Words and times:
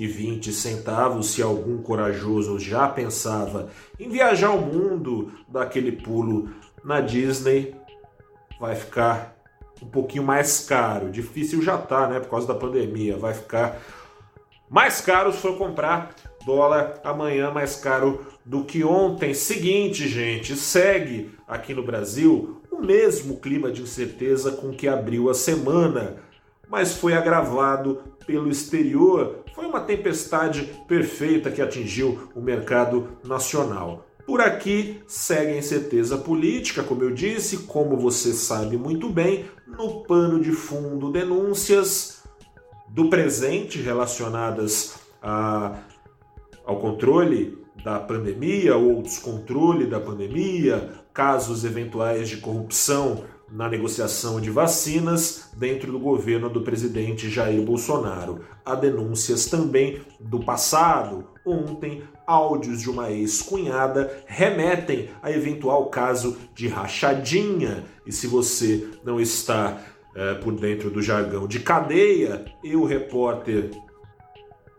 vinte 0.06 0.52
centavos. 0.52 1.30
Se 1.30 1.42
algum 1.42 1.78
corajoso 1.78 2.58
já 2.58 2.88
pensava 2.88 3.68
em 3.98 4.08
viajar 4.08 4.48
ao 4.48 4.60
mundo 4.60 5.32
daquele 5.48 5.92
pulo 5.92 6.50
na 6.84 7.00
Disney, 7.00 7.74
vai 8.60 8.76
ficar 8.76 9.35
um 9.82 9.86
pouquinho 9.86 10.24
mais 10.24 10.60
caro. 10.60 11.10
Difícil 11.10 11.62
já 11.62 11.76
tá, 11.78 12.08
né, 12.08 12.20
por 12.20 12.30
causa 12.30 12.46
da 12.46 12.54
pandemia. 12.54 13.16
Vai 13.16 13.34
ficar 13.34 13.80
mais 14.68 15.00
caro 15.00 15.32
se 15.32 15.38
for 15.38 15.56
comprar 15.56 16.14
dólar 16.44 17.00
amanhã 17.02 17.50
mais 17.50 17.76
caro 17.76 18.24
do 18.44 18.62
que 18.64 18.84
ontem. 18.84 19.34
Seguinte, 19.34 20.08
gente, 20.08 20.54
segue 20.54 21.32
aqui 21.46 21.74
no 21.74 21.82
Brasil 21.82 22.62
o 22.70 22.80
mesmo 22.80 23.40
clima 23.40 23.70
de 23.70 23.82
incerteza 23.82 24.52
com 24.52 24.70
que 24.70 24.86
abriu 24.86 25.28
a 25.28 25.34
semana, 25.34 26.16
mas 26.68 26.94
foi 26.94 27.14
agravado 27.14 28.02
pelo 28.26 28.48
exterior. 28.48 29.44
Foi 29.54 29.66
uma 29.66 29.80
tempestade 29.80 30.70
perfeita 30.86 31.50
que 31.50 31.62
atingiu 31.62 32.30
o 32.34 32.40
mercado 32.40 33.08
nacional. 33.24 34.06
Por 34.26 34.40
aqui 34.40 35.00
segue 35.06 35.52
a 35.52 35.58
incerteza 35.58 36.18
política, 36.18 36.82
como 36.82 37.02
eu 37.02 37.12
disse, 37.12 37.58
como 37.58 37.96
você 37.96 38.32
sabe 38.32 38.76
muito 38.76 39.08
bem, 39.08 39.46
no 39.76 40.04
pano 40.04 40.40
de 40.40 40.52
fundo 40.52 41.10
denúncias 41.10 42.22
do 42.88 43.10
presente 43.10 43.80
relacionadas 43.80 44.98
a 45.22 45.80
ao 46.66 46.80
controle 46.80 47.64
da 47.84 48.00
pandemia 48.00 48.76
ou 48.76 49.00
descontrole 49.00 49.86
da 49.86 50.00
pandemia, 50.00 50.90
casos 51.14 51.64
eventuais 51.64 52.28
de 52.28 52.38
corrupção 52.38 53.22
na 53.48 53.68
negociação 53.68 54.40
de 54.40 54.50
vacinas 54.50 55.50
dentro 55.56 55.92
do 55.92 56.00
governo 56.00 56.50
do 56.50 56.62
presidente 56.62 57.30
Jair 57.30 57.62
Bolsonaro. 57.62 58.40
Há 58.64 58.74
denúncias 58.74 59.46
também 59.46 60.02
do 60.18 60.40
passado. 60.40 61.28
Ontem, 61.44 62.02
áudios 62.26 62.80
de 62.80 62.90
uma 62.90 63.10
ex-cunhada 63.10 64.24
remetem 64.26 65.10
a 65.22 65.30
eventual 65.30 65.86
caso 65.86 66.36
de 66.54 66.68
rachadinha. 66.68 67.84
E 68.06 68.12
se 68.12 68.26
você 68.26 68.88
não 69.04 69.20
está 69.20 69.80
é, 70.14 70.34
por 70.34 70.54
dentro 70.54 70.90
do 70.90 71.00
jargão 71.00 71.46
de 71.46 71.60
cadeia, 71.60 72.44
eu, 72.64 72.84
repórter, 72.84 73.70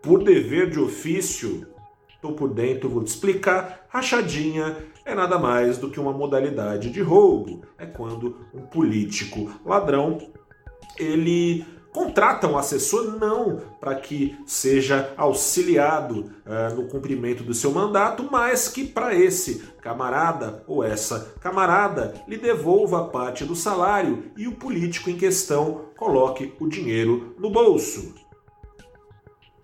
por 0.02 0.22
dever 0.22 0.70
de 0.70 0.78
ofício, 0.78 1.66
Estou 2.18 2.32
por 2.32 2.52
dentro, 2.52 2.88
vou 2.88 3.04
te 3.04 3.06
explicar. 3.06 3.86
Rachadinha 3.88 4.76
é 5.04 5.14
nada 5.14 5.38
mais 5.38 5.78
do 5.78 5.88
que 5.88 6.00
uma 6.00 6.12
modalidade 6.12 6.90
de 6.90 7.00
roubo. 7.00 7.62
É 7.78 7.86
quando 7.86 8.44
um 8.52 8.62
político 8.62 9.52
ladrão 9.64 10.18
ele 10.98 11.64
contrata 11.98 12.46
um 12.46 12.56
assessor 12.56 13.18
não 13.18 13.60
para 13.80 13.96
que 13.96 14.38
seja 14.46 15.12
auxiliado 15.16 16.30
uh, 16.46 16.72
no 16.76 16.86
cumprimento 16.86 17.42
do 17.42 17.52
seu 17.52 17.72
mandato, 17.72 18.28
mas 18.30 18.68
que 18.68 18.86
para 18.86 19.16
esse 19.16 19.64
camarada 19.80 20.62
ou 20.68 20.84
essa 20.84 21.34
camarada 21.40 22.14
lhe 22.28 22.36
devolva 22.36 23.08
parte 23.08 23.44
do 23.44 23.56
salário 23.56 24.30
e 24.36 24.46
o 24.46 24.54
político 24.54 25.10
em 25.10 25.16
questão 25.16 25.86
coloque 25.96 26.54
o 26.60 26.68
dinheiro 26.68 27.34
no 27.36 27.50
bolso. 27.50 28.14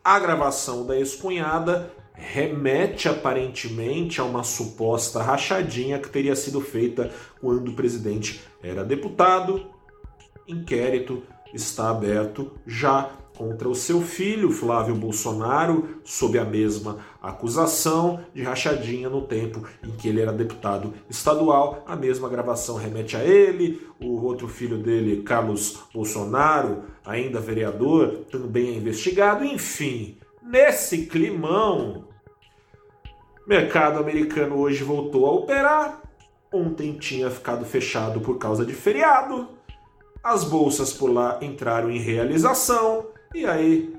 A 0.02 0.18
gravação 0.18 0.84
da 0.84 0.96
ex-cunhada 0.96 1.92
remete 2.14 3.08
aparentemente 3.08 4.20
a 4.20 4.24
uma 4.24 4.42
suposta 4.42 5.22
rachadinha 5.22 6.00
que 6.00 6.10
teria 6.10 6.34
sido 6.34 6.60
feita 6.60 7.12
quando 7.40 7.68
o 7.68 7.74
presidente 7.74 8.42
era 8.60 8.84
deputado. 8.84 9.66
Inquérito 10.48 11.22
está 11.54 11.88
aberto 11.88 12.52
já 12.66 13.10
contra 13.36 13.68
o 13.68 13.74
seu 13.74 14.00
filho, 14.00 14.50
Flávio 14.50 14.94
Bolsonaro, 14.94 16.00
sob 16.04 16.38
a 16.38 16.44
mesma 16.44 16.98
acusação 17.22 18.20
de 18.34 18.42
rachadinha 18.42 19.08
no 19.08 19.22
tempo 19.22 19.66
em 19.82 19.90
que 19.90 20.08
ele 20.08 20.20
era 20.20 20.32
deputado 20.32 20.92
estadual. 21.08 21.82
A 21.86 21.96
mesma 21.96 22.28
gravação 22.28 22.76
remete 22.76 23.16
a 23.16 23.24
ele, 23.24 23.80
o 24.00 24.22
outro 24.24 24.46
filho 24.46 24.78
dele, 24.78 25.22
Carlos 25.22 25.80
Bolsonaro, 25.92 26.82
ainda 27.04 27.40
vereador, 27.40 28.24
também 28.30 28.68
é 28.68 28.76
investigado. 28.76 29.44
Enfim, 29.44 30.18
Nesse 30.46 31.06
climão, 31.06 32.04
mercado 33.46 33.98
americano 33.98 34.58
hoje 34.58 34.84
voltou 34.84 35.24
a 35.24 35.32
operar. 35.32 36.02
Ontem 36.52 36.98
tinha 36.98 37.30
ficado 37.30 37.64
fechado 37.64 38.20
por 38.20 38.36
causa 38.36 38.64
de 38.64 38.74
feriado. 38.74 39.48
As 40.24 40.42
bolsas 40.42 40.90
por 40.90 41.12
lá 41.12 41.38
entraram 41.42 41.90
em 41.90 41.98
realização 41.98 43.08
e 43.34 43.44
aí, 43.44 43.94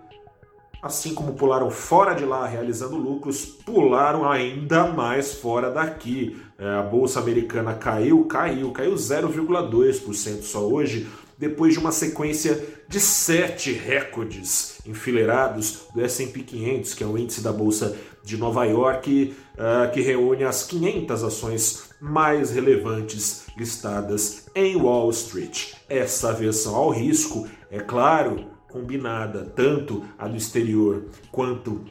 assim 0.82 1.14
como 1.14 1.34
pularam 1.34 1.70
fora 1.70 2.16
de 2.16 2.26
lá 2.26 2.48
realizando 2.48 2.96
lucros, 2.96 3.46
pularam 3.46 4.28
ainda 4.28 4.88
mais 4.88 5.36
fora 5.36 5.70
daqui. 5.70 6.36
É, 6.58 6.68
a 6.68 6.82
bolsa 6.82 7.20
americana 7.20 7.76
caiu, 7.76 8.26
caiu, 8.26 8.72
caiu 8.72 8.96
0,2% 8.96 10.42
só 10.42 10.66
hoje, 10.66 11.08
depois 11.38 11.74
de 11.74 11.80
uma 11.80 11.92
sequência 11.92 12.64
de 12.88 13.00
sete 13.00 13.72
recordes 13.72 14.80
enfileirados 14.86 15.88
do 15.94 16.04
S&P 16.04 16.42
500, 16.42 16.94
que 16.94 17.04
é 17.04 17.08
o 17.08 17.18
índice 17.18 17.42
da 17.42 17.52
bolsa 17.52 17.96
de 18.24 18.38
Nova 18.38 18.64
York, 18.66 19.36
uh, 19.54 19.92
que 19.92 20.02
reúne 20.02 20.44
as 20.44 20.64
500 20.64 21.24
ações 21.24 21.90
mais 22.00 22.52
relevantes 22.52 23.46
listadas 23.58 24.48
em 24.56 24.76
Wall 24.76 25.10
Street. 25.12 25.74
Essa 25.90 26.34
versão 26.34 26.76
ao 26.76 26.90
risco, 26.90 27.48
é 27.70 27.80
claro, 27.80 28.46
combinada 28.70 29.46
tanto 29.56 30.04
a 30.18 30.28
do 30.28 30.36
exterior 30.38 31.06
quanto 31.32 31.86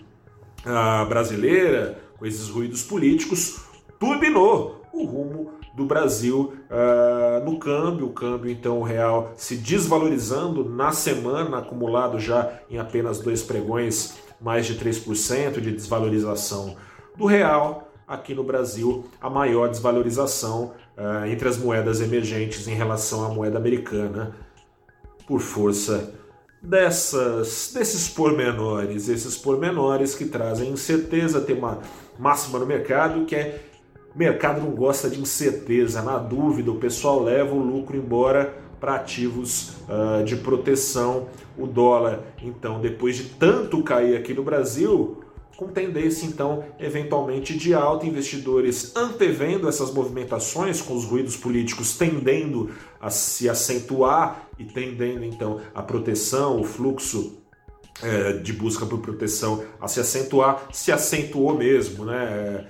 a 0.64 1.04
brasileira, 1.04 1.98
com 2.18 2.26
esses 2.26 2.48
ruídos 2.48 2.82
políticos, 2.82 3.60
turbinou 3.98 4.82
o 4.92 5.04
rumo 5.04 5.52
do 5.74 5.84
Brasil 5.84 6.54
uh, 6.70 7.44
no 7.44 7.58
câmbio, 7.58 8.06
o 8.06 8.12
câmbio 8.12 8.50
então 8.50 8.80
real 8.82 9.32
se 9.36 9.56
desvalorizando 9.56 10.64
na 10.64 10.92
semana, 10.92 11.58
acumulado 11.58 12.18
já 12.18 12.60
em 12.70 12.78
apenas 12.78 13.18
dois 13.18 13.42
pregões, 13.42 14.14
mais 14.40 14.66
de 14.66 14.76
3% 14.76 15.60
de 15.60 15.72
desvalorização 15.72 16.76
do 17.16 17.26
real. 17.26 17.90
Aqui 18.06 18.34
no 18.34 18.44
Brasil, 18.44 19.04
a 19.20 19.30
maior 19.30 19.68
desvalorização 19.68 20.72
uh, 20.96 21.26
entre 21.26 21.48
as 21.48 21.56
moedas 21.56 22.00
emergentes 22.00 22.68
em 22.68 22.74
relação 22.74 23.24
à 23.24 23.28
moeda 23.28 23.58
americana, 23.58 24.36
por 25.26 25.40
força 25.40 26.12
dessas, 26.62 27.72
desses 27.74 28.08
pormenores, 28.08 29.08
esses 29.08 29.36
pormenores 29.36 30.14
que 30.14 30.26
trazem 30.26 30.70
incerteza, 30.70 31.40
tem 31.40 31.56
uma 31.56 31.80
máxima 32.18 32.58
no 32.58 32.66
mercado 32.66 33.24
que 33.24 33.34
é 33.34 33.60
o 34.14 34.18
mercado 34.18 34.60
não 34.60 34.70
gosta 34.70 35.10
de 35.10 35.20
incerteza, 35.20 36.00
na 36.02 36.18
dúvida, 36.18 36.70
o 36.70 36.76
pessoal 36.76 37.22
leva 37.22 37.54
o 37.54 37.58
lucro 37.58 37.96
embora 37.96 38.54
para 38.78 38.94
ativos 38.94 39.76
uh, 39.88 40.24
de 40.24 40.36
proteção. 40.36 41.28
O 41.56 41.66
dólar, 41.66 42.20
então, 42.42 42.80
depois 42.80 43.16
de 43.16 43.24
tanto 43.24 43.80
cair 43.82 44.16
aqui 44.16 44.34
no 44.34 44.42
Brasil, 44.42 45.22
com 45.56 45.68
tendência 45.68 46.26
então 46.26 46.64
eventualmente 46.80 47.56
de 47.56 47.72
alta, 47.72 48.06
investidores 48.06 48.94
antevendo 48.96 49.68
essas 49.68 49.92
movimentações, 49.92 50.82
com 50.82 50.94
os 50.94 51.04
ruídos 51.04 51.36
políticos 51.36 51.96
tendendo 51.96 52.70
a 53.00 53.08
se 53.10 53.48
acentuar 53.48 54.48
e 54.58 54.64
tendendo 54.64 55.24
então 55.24 55.60
a 55.72 55.80
proteção, 55.80 56.60
o 56.60 56.64
fluxo 56.64 57.38
é, 58.02 58.32
de 58.32 58.52
busca 58.52 58.84
por 58.84 58.98
proteção 58.98 59.62
a 59.80 59.86
se 59.86 60.00
acentuar, 60.00 60.66
se 60.72 60.90
acentuou 60.90 61.56
mesmo, 61.56 62.04
né? 62.04 62.66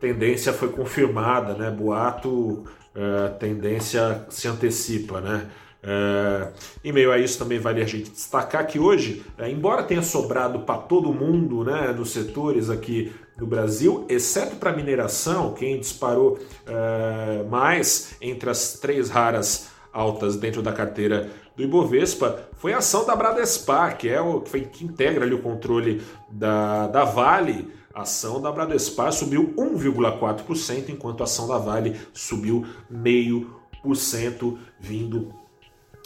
Tendência 0.00 0.52
foi 0.52 0.68
confirmada, 0.68 1.54
né? 1.54 1.70
Boato, 1.70 2.64
é, 2.94 3.28
tendência 3.30 4.26
se 4.28 4.48
antecipa, 4.48 5.20
né? 5.20 5.48
É, 5.80 6.48
em 6.84 6.92
meio 6.92 7.12
a 7.12 7.18
isso 7.18 7.38
também 7.38 7.58
vale 7.58 7.80
a 7.80 7.86
gente 7.86 8.10
destacar 8.10 8.66
que 8.66 8.80
hoje, 8.80 9.24
é, 9.38 9.48
embora 9.48 9.84
tenha 9.84 10.02
sobrado 10.02 10.60
para 10.60 10.76
todo 10.76 11.14
mundo 11.14 11.62
né, 11.62 11.92
nos 11.96 12.10
setores 12.10 12.68
aqui 12.68 13.12
no 13.38 13.46
Brasil, 13.46 14.04
exceto 14.08 14.56
para 14.56 14.72
mineração, 14.72 15.54
quem 15.54 15.78
disparou 15.78 16.36
é, 16.66 17.44
mais 17.44 18.16
entre 18.20 18.50
as 18.50 18.72
três 18.80 19.08
raras 19.08 19.68
altas 19.92 20.36
dentro 20.36 20.60
da 20.60 20.72
carteira 20.72 21.30
do 21.56 21.62
Ibovespa 21.62 22.48
foi 22.56 22.72
a 22.72 22.78
ação 22.78 23.06
da 23.06 23.14
Bradespar, 23.14 23.96
que 23.96 24.08
é 24.08 24.20
o 24.20 24.40
que, 24.40 24.50
foi, 24.50 24.60
que 24.62 24.84
integra 24.84 25.24
ali 25.24 25.34
o 25.34 25.42
controle 25.42 26.02
da, 26.30 26.88
da 26.88 27.04
Vale. 27.04 27.77
A 27.94 28.02
ação 28.02 28.40
da 28.40 28.52
Bradespar 28.52 29.12
subiu 29.12 29.54
1,4%, 29.56 30.88
enquanto 30.90 31.20
a 31.20 31.24
ação 31.24 31.48
da 31.48 31.58
Vale 31.58 31.98
subiu 32.12 32.64
0,5%, 32.92 34.58
vindo 34.78 35.32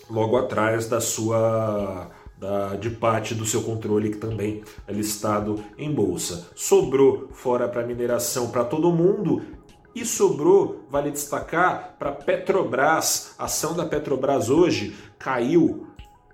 logo 0.09 0.37
atrás 0.37 0.89
da 0.89 1.01
sua 1.01 2.11
da, 2.43 2.75
de 2.75 2.91
parte 2.91 3.37
do 3.37 3.47
seu 3.47 3.63
controle 3.63 4.11
que 4.11 4.19
também 4.19 4.65
é 4.87 4.93
listado 4.93 5.63
em 5.79 5.93
bolsa. 5.93 6.51
Sobrou 6.57 7.29
fora 7.33 7.69
para 7.69 7.87
mineração 7.87 8.51
para 8.51 8.65
todo 8.65 8.91
mundo 8.91 9.41
e 9.95 10.05
sobrou, 10.05 10.85
vale 10.91 11.11
destacar, 11.11 11.97
para 11.99 12.13
Petrobras. 12.13 13.35
A 13.39 13.45
ação 13.45 13.75
da 13.75 13.85
Petrobras 13.85 14.51
hoje 14.51 14.97
caiu 15.19 15.87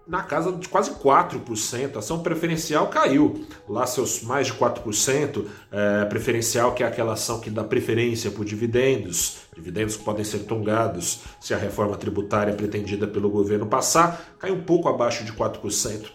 na 0.08 0.22
casa 0.22 0.50
de 0.52 0.66
quase 0.68 0.92
4%. 0.92 1.96
A 1.96 1.98
ação 1.98 2.20
preferencial 2.20 2.88
caiu 2.88 3.44
lá 3.68 3.86
seus 3.86 4.22
mais 4.22 4.46
de 4.46 4.54
4%. 4.54 5.44
É, 5.70 6.04
preferencial, 6.06 6.74
que 6.74 6.82
é 6.82 6.86
aquela 6.86 7.12
ação 7.12 7.38
que 7.40 7.50
dá 7.50 7.62
preferência 7.62 8.30
por 8.30 8.44
dividendos, 8.44 9.42
dividendos 9.54 9.96
que 9.96 10.04
podem 10.04 10.24
ser 10.24 10.40
tongados 10.40 11.20
se 11.38 11.52
a 11.52 11.58
reforma 11.58 11.96
tributária 11.96 12.54
pretendida 12.54 13.06
pelo 13.06 13.28
governo 13.28 13.66
passar, 13.66 14.34
cai 14.38 14.50
um 14.50 14.62
pouco 14.62 14.88
abaixo 14.88 15.24
de 15.24 15.32
4%. 15.32 16.06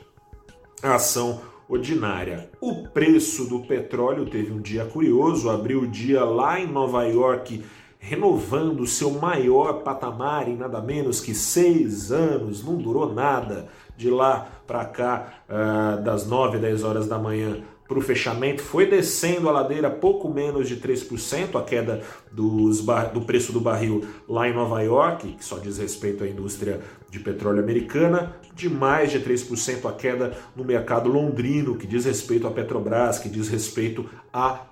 A 0.81 0.95
ação 0.95 1.41
ordinária. 1.69 2.49
O 2.59 2.87
preço 2.89 3.45
do 3.45 3.59
petróleo 3.59 4.25
teve 4.25 4.51
um 4.51 4.59
dia 4.59 4.85
curioso, 4.85 5.49
abriu 5.49 5.81
o 5.81 5.87
dia 5.87 6.25
lá 6.25 6.59
em 6.59 6.67
Nova 6.67 7.03
York 7.03 7.63
renovando 8.03 8.85
seu 8.85 9.11
maior 9.11 9.81
patamar 9.81 10.49
em 10.49 10.57
nada 10.57 10.81
menos 10.81 11.21
que 11.21 11.33
seis 11.33 12.11
anos, 12.11 12.61
não 12.61 12.75
durou 12.75 13.13
nada 13.13 13.69
de 13.97 14.09
lá 14.09 14.47
para 14.65 14.85
cá, 14.85 15.43
uh, 15.49 16.01
das 16.01 16.25
9, 16.25 16.57
10 16.57 16.83
horas 16.83 17.07
da 17.07 17.17
manhã 17.17 17.57
para 17.87 17.97
o 17.97 18.01
fechamento, 18.01 18.63
foi 18.63 18.85
descendo 18.85 19.49
a 19.49 19.51
ladeira 19.51 19.89
pouco 19.89 20.29
menos 20.29 20.67
de 20.67 20.77
3%, 20.77 21.59
a 21.59 21.63
queda 21.63 22.01
dos 22.31 22.83
do 23.13 23.21
preço 23.21 23.51
do 23.51 23.59
barril 23.59 24.03
lá 24.27 24.47
em 24.47 24.53
Nova 24.53 24.81
York, 24.81 25.35
que 25.37 25.45
só 25.45 25.57
diz 25.57 25.77
respeito 25.77 26.23
à 26.23 26.27
indústria 26.27 26.79
de 27.09 27.19
petróleo 27.19 27.59
americana, 27.59 28.35
de 28.55 28.69
mais 28.69 29.11
de 29.11 29.19
3% 29.19 29.87
a 29.87 29.93
queda 29.93 30.31
no 30.55 30.63
mercado 30.63 31.09
londrino, 31.09 31.75
que 31.75 31.85
diz 31.85 32.05
respeito 32.05 32.47
à 32.47 32.51
Petrobras, 32.51 33.19
que 33.19 33.29
diz 33.29 33.49
respeito 33.49 34.09
a 34.31 34.65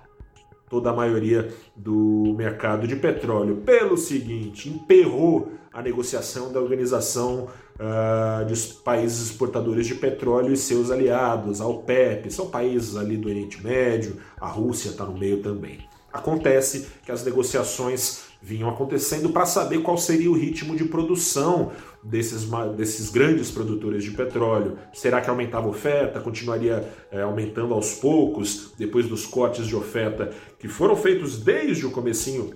toda 0.68 0.90
a 0.90 0.94
maioria 0.94 1.52
do 1.76 2.34
mercado 2.34 2.88
de 2.88 2.96
petróleo. 2.96 3.56
Pelo 3.58 3.96
seguinte, 3.96 4.70
emperrou 4.70 5.52
a 5.72 5.82
negociação 5.82 6.50
da 6.50 6.60
Organização 6.60 7.48
uh, 7.82 8.44
dos 8.46 8.66
Países 8.66 9.30
Exportadores 9.30 9.86
de 9.86 9.96
Petróleo 9.96 10.52
e 10.52 10.56
seus 10.56 10.90
aliados, 10.90 11.60
a 11.60 11.66
OPEP, 11.66 12.32
são 12.32 12.48
países 12.48 12.96
ali 12.96 13.16
do 13.16 13.28
Oriente 13.28 13.62
Médio, 13.62 14.18
a 14.40 14.46
Rússia 14.46 14.90
está 14.90 15.04
no 15.04 15.18
meio 15.18 15.42
também. 15.42 15.80
Acontece 16.12 16.88
que 17.04 17.10
as 17.10 17.24
negociações 17.24 18.24
vinham 18.40 18.68
acontecendo 18.68 19.30
para 19.30 19.46
saber 19.46 19.78
qual 19.78 19.96
seria 19.96 20.30
o 20.30 20.34
ritmo 20.34 20.76
de 20.76 20.84
produção 20.84 21.72
desses, 22.02 22.44
desses 22.76 23.08
grandes 23.08 23.50
produtores 23.50 24.04
de 24.04 24.10
petróleo. 24.10 24.76
Será 24.92 25.20
que 25.20 25.30
aumentava 25.30 25.66
a 25.66 25.70
oferta? 25.70 26.20
Continuaria 26.20 26.86
é, 27.10 27.22
aumentando 27.22 27.72
aos 27.72 27.94
poucos, 27.94 28.72
depois 28.76 29.06
dos 29.06 29.24
cortes 29.24 29.66
de 29.66 29.76
oferta 29.76 30.30
que 30.58 30.68
foram 30.68 30.96
feitos 30.96 31.38
desde 31.38 31.86
o 31.86 31.90
comecinho 31.90 32.50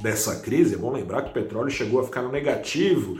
dessa 0.00 0.40
crise? 0.40 0.74
É 0.74 0.78
bom 0.78 0.90
lembrar 0.90 1.22
que 1.22 1.30
o 1.30 1.34
petróleo 1.34 1.70
chegou 1.70 2.00
a 2.00 2.04
ficar 2.04 2.22
no 2.22 2.32
negativo 2.32 3.18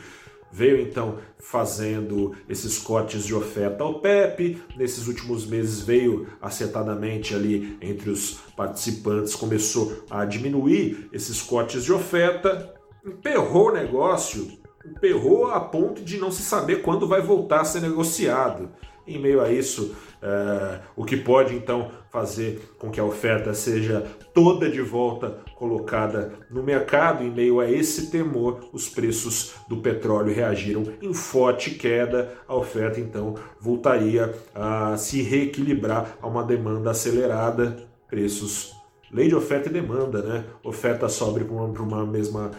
Veio 0.56 0.80
então 0.80 1.18
fazendo 1.38 2.34
esses 2.48 2.78
cortes 2.78 3.26
de 3.26 3.34
oferta 3.34 3.84
ao 3.84 4.00
PEP, 4.00 4.56
nesses 4.74 5.06
últimos 5.06 5.44
meses 5.44 5.82
veio 5.82 6.28
acertadamente 6.40 7.34
ali 7.34 7.76
entre 7.78 8.08
os 8.08 8.38
participantes, 8.56 9.34
começou 9.34 10.04
a 10.08 10.24
diminuir 10.24 11.10
esses 11.12 11.42
cortes 11.42 11.84
de 11.84 11.92
oferta, 11.92 12.74
emperrou 13.04 13.68
o 13.68 13.74
negócio, 13.74 14.50
emperrou 14.82 15.50
a 15.50 15.60
ponto 15.60 16.02
de 16.02 16.16
não 16.16 16.30
se 16.30 16.40
saber 16.40 16.80
quando 16.80 17.06
vai 17.06 17.20
voltar 17.20 17.60
a 17.60 17.64
ser 17.66 17.82
negociado. 17.82 18.70
Em 19.06 19.18
meio 19.20 19.40
a 19.40 19.50
isso, 19.50 19.94
é, 20.20 20.80
o 20.96 21.04
que 21.04 21.16
pode 21.16 21.54
então 21.54 21.90
fazer 22.10 22.74
com 22.76 22.90
que 22.90 22.98
a 22.98 23.04
oferta 23.04 23.54
seja 23.54 24.04
toda 24.34 24.68
de 24.68 24.80
volta 24.80 25.38
colocada 25.54 26.32
no 26.50 26.62
mercado, 26.62 27.22
em 27.22 27.30
meio 27.30 27.60
a 27.60 27.70
esse 27.70 28.10
temor, 28.10 28.68
os 28.72 28.88
preços 28.88 29.54
do 29.68 29.76
petróleo 29.76 30.34
reagiram 30.34 30.82
em 31.00 31.14
forte 31.14 31.70
queda. 31.70 32.34
A 32.48 32.56
oferta 32.56 32.98
então 32.98 33.34
voltaria 33.60 34.34
a 34.52 34.96
se 34.96 35.22
reequilibrar 35.22 36.16
a 36.20 36.26
uma 36.26 36.42
demanda 36.42 36.90
acelerada, 36.90 37.76
preços. 38.08 38.74
Lei 39.12 39.28
de 39.28 39.36
oferta 39.36 39.68
e 39.68 39.72
demanda, 39.72 40.20
né? 40.20 40.44
Oferta 40.64 41.08
sobe 41.08 41.44
para 41.44 41.54
uma, 41.54 41.66
uma 41.66 42.04
mesma 42.04 42.50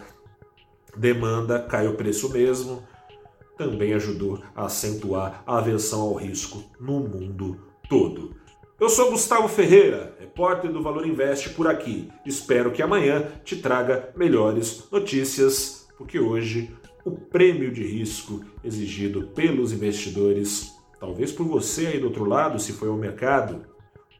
demanda, 0.96 1.60
cai 1.60 1.86
o 1.86 1.94
preço 1.94 2.32
mesmo 2.32 2.82
também 3.58 3.92
ajudou 3.92 4.40
a 4.54 4.66
acentuar 4.66 5.42
a 5.44 5.58
aversão 5.58 6.00
ao 6.00 6.14
risco 6.14 6.62
no 6.80 7.00
mundo 7.00 7.60
todo. 7.88 8.36
Eu 8.80 8.88
sou 8.88 9.10
Gustavo 9.10 9.48
Ferreira, 9.48 10.16
repórter 10.20 10.72
do 10.72 10.80
Valor 10.80 11.04
Investe 11.04 11.50
por 11.50 11.66
aqui. 11.66 12.08
Espero 12.24 12.70
que 12.70 12.80
amanhã 12.80 13.26
te 13.44 13.56
traga 13.56 14.10
melhores 14.16 14.88
notícias, 14.92 15.88
porque 15.98 16.20
hoje 16.20 16.72
o 17.04 17.10
prêmio 17.10 17.72
de 17.72 17.82
risco 17.82 18.44
exigido 18.62 19.26
pelos 19.34 19.72
investidores, 19.72 20.72
talvez 21.00 21.32
por 21.32 21.44
você 21.44 21.88
aí 21.88 21.98
do 21.98 22.06
outro 22.06 22.24
lado, 22.24 22.60
se 22.60 22.72
foi 22.72 22.88
ao 22.88 22.96
mercado, 22.96 23.66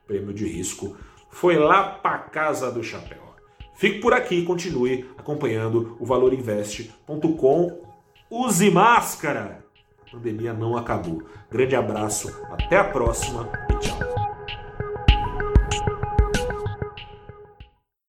o 0.03 0.07
prêmio 0.09 0.35
de 0.35 0.47
risco 0.49 0.97
foi 1.31 1.57
lá 1.57 1.85
para 1.85 2.19
casa 2.19 2.73
do 2.73 2.83
chapéu. 2.83 3.29
Fique 3.77 4.01
por 4.01 4.13
aqui 4.13 4.41
e 4.41 4.45
continue 4.45 5.09
acompanhando 5.17 5.97
o 6.01 6.05
valorinveste.com 6.05 7.88
Use 8.31 8.71
máscara! 8.71 9.65
A 10.07 10.11
pandemia 10.11 10.53
não 10.53 10.77
acabou. 10.77 11.23
Grande 11.51 11.75
abraço, 11.75 12.29
até 12.51 12.77
a 12.77 12.85
próxima 12.85 13.49
e 13.71 13.79
tchau. 13.79 14.08